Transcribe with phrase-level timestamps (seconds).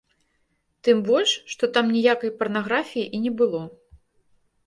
[0.87, 3.61] Тым больш, што там ніякай парнаграфіі і не было.